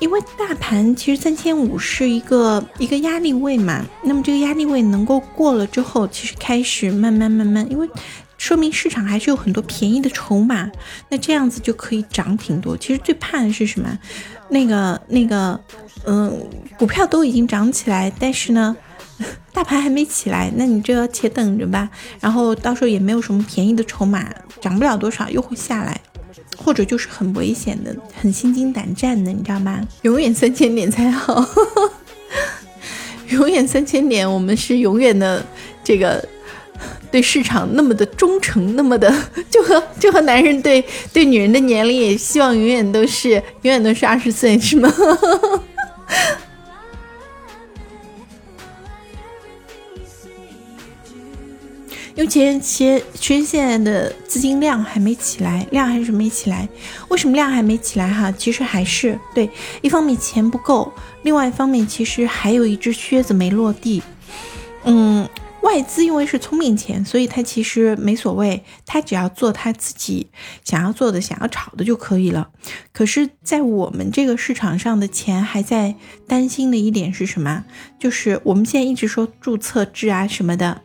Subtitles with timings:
[0.00, 7.88] 因为大盘其实三千五是一个一个压力位嘛，那么这个压力位能够过了之后，其实开始慢慢慢慢，因为
[8.38, 10.70] 说明市场还是有很多便宜的筹码，
[11.10, 12.74] 那这样子就可以涨挺多。
[12.76, 13.98] 其实最怕的是什么？
[14.48, 15.60] 那个那个，
[16.06, 16.48] 嗯，
[16.78, 18.74] 股票都已经涨起来，但是呢，
[19.52, 21.90] 大盘还没起来，那你这且等着吧。
[22.18, 24.26] 然后到时候也没有什么便宜的筹码，
[24.62, 26.00] 涨不了多少，又会下来，
[26.62, 29.80] 或者就是很危险的，很心惊胆战的，你知道吗？
[30.02, 31.44] 永远三千点才好，
[33.30, 35.44] 永远三千点，我们是永远的
[35.82, 36.22] 这个。
[37.10, 39.12] 对市场那么的忠诚，那么的
[39.50, 40.82] 就和就和男人对
[41.12, 44.88] 对女人的年龄也希望永远都是永远都是二十岁，是吗？
[52.20, 56.68] 因为其实其实现在的资金量还没起来，量还是没起来。
[57.08, 58.30] 为什么量还没起来哈？
[58.32, 59.48] 其实还是对，
[59.80, 64.02] 一方面钱不够，另外一方面其实还有一只靴子没落地。
[64.84, 65.26] 嗯。
[65.62, 70.26] 外资因为是聪明钱，所以他其实没所谓，他只要做他自己
[70.64, 72.48] 想要做的、想要炒的就可以了。
[72.94, 75.94] 可是，在我们这个市场上的钱还在
[76.26, 77.66] 担心的一点是什么？
[77.98, 80.80] 就是我们现在一直说注册制啊什么的。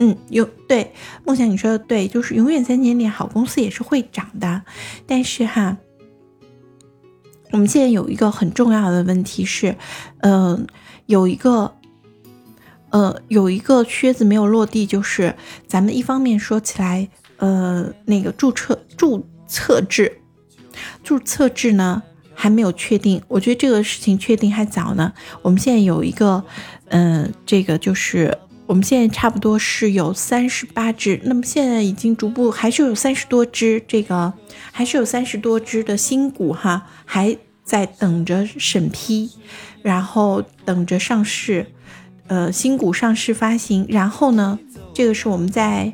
[0.00, 0.92] 嗯，有对
[1.24, 4.62] 梦想你说的对，就是永远三千点好公司也是会涨的。
[5.06, 5.78] 但是哈，
[7.52, 9.76] 我们现在有一个很重要的问题是，
[10.18, 10.66] 嗯，
[11.06, 11.76] 有一个。
[12.92, 15.36] 呃，有一个靴子没有落地，就是
[15.68, 20.20] 咱们一方面说起来，呃，那个注册注册制，
[21.04, 22.02] 注册制呢
[22.34, 25.12] 还没有确定，我觉得这个事情确定还早呢。
[25.42, 26.42] 我们现在有一个，
[26.88, 28.36] 嗯，这个就是
[28.70, 34.32] 我们现在差不多是有三十八只，那么现在已经逐步还是有三十多只，这个
[34.70, 39.28] 还是有三十多只的新股哈，还在等着审批，
[39.82, 41.66] 然后等着上市。
[42.28, 44.56] 呃，新股上市发行，然后呢，
[44.94, 45.92] 这个是我们在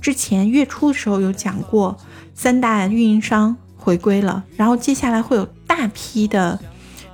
[0.00, 1.98] 之前月初的时候有讲过，
[2.36, 6.56] 三大运营商回归了，然后接下来会有大批的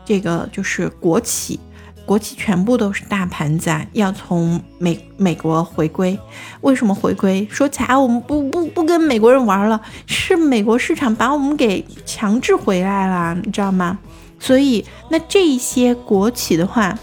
[0.04, 1.58] 这个就是国企，
[2.08, 6.18] 国企全部都是大盘子啊，要从美美国回归。
[6.62, 7.46] 为什么回归？
[7.50, 13.98] 说起来我们不不不跟美国人玩了，是美国市场把我们给强制回来了，你知道吗？
[14.40, 16.98] 所以那这些国企的话。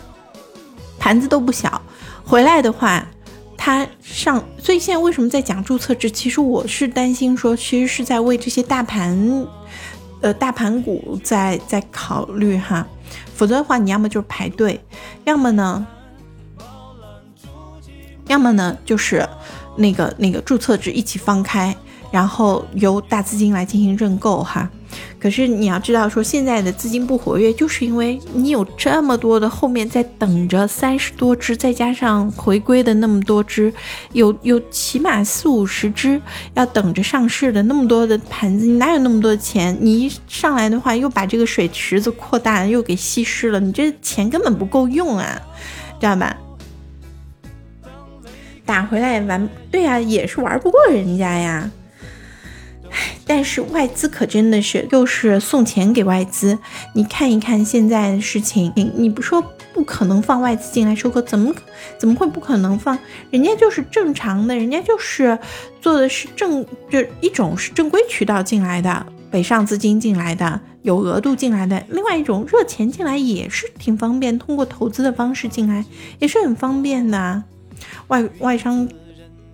[0.98, 1.80] 盘子都不小，
[2.24, 3.06] 回来的话，
[3.56, 6.10] 他上，所以现在为什么在讲注册制？
[6.10, 9.46] 其实我是担心说，其实是在为这些大盘，
[10.22, 12.88] 呃，大盘股在在考虑哈，
[13.36, 14.84] 否则的话，你要么就是排队，
[15.26, 15.86] 要么呢，
[18.28, 19.28] 要么呢就是
[19.76, 21.76] 那个那个注册制一起放开，
[22.12, 24.70] 然后由大资金来进行认购哈。
[25.20, 33.74] 可是你要知道，说现在的资金不活跃，就是因为你有这么多的后面在等着三十多只，再加上回归的那么多只，
[34.14, 36.22] 有有起码四五十只
[36.54, 39.76] 要等着上市的那么多的盘子，你哪有那么多钱？
[39.82, 45.42] 你一上来的话，又把这个水池子扩大，又给稀释了，你这钱根本不够用啊，
[46.00, 46.38] 知道吧？
[48.66, 51.70] 打回来也玩，对呀，也是玩不过人家呀。
[53.28, 56.58] 但是外资可真的是又是送钱给外资，
[56.94, 59.44] 你看一看现在的事情，你你不说
[59.74, 61.54] 不可能放外资进来收购，怎么
[61.98, 62.98] 怎么会不可能放？
[63.32, 65.38] 人家就是正常的，人家就是
[65.82, 75.84] 做的是正，就一种是正规渠道进来的，北上资金进来的，有额度进来的；另外一种热钱进来也是挺方便，通过投资的方式进来
[76.20, 77.44] 也是很方便的，
[78.08, 78.88] 外外商。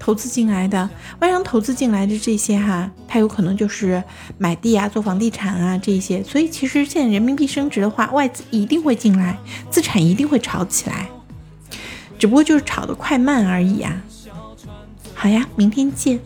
[0.03, 4.03] 投资进来的外商投资进来的这些哈，它有可能就是
[4.39, 9.37] 买地啊、做房地产啊这些，所以其实现在人民币升值的话，外资一定会进来，
[9.69, 11.07] 资产一定会炒起来，
[12.17, 14.01] 只不过就是炒的快慢而已啊。
[15.13, 16.19] 好呀，明天见。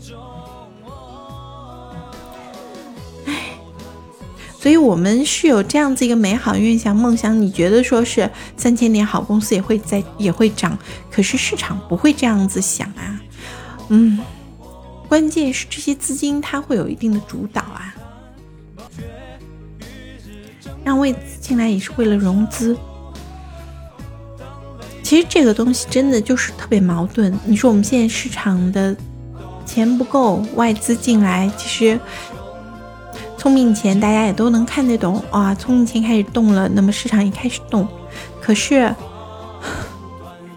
[4.66, 10.76] 所以我们是有这样子一个美好愿想梦想，你觉得说是三千点好公司也会在也会涨，
[11.12, 13.22] 可是市场不会这样子想啊。
[13.90, 14.20] 嗯，
[15.08, 17.96] 关键是这些资金它会有一定的主导啊，
[20.84, 22.76] 让外资进来也是为了融资。
[25.04, 27.32] 其实这个东西真的就是特别矛盾。
[27.46, 28.98] 你说我们现在市场的
[29.64, 32.00] 钱不够，外资进来，其实
[33.46, 37.88] 聪明钱大家也都能看得懂啊，聪明钱开始动了，那么市场也开始动。
[38.42, 38.92] 可是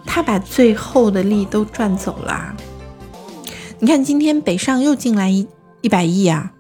[0.07, 2.57] 他把最后的利都赚走了。
[3.79, 5.47] 你看，今天北上又进来一
[5.83, 6.51] 一百亿啊！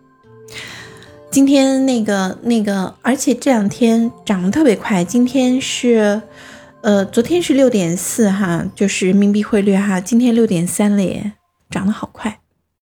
[1.30, 5.02] 今天那个那个，而且这两天涨得特别快。
[5.02, 6.20] 今天是，
[6.82, 11.32] 呃，昨天是六点四哈，就是人民币汇率哈，今天六点三了耶，
[11.70, 12.40] 涨得好快。